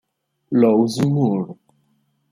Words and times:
Lowes 0.49 0.97
Moore 1.05 1.53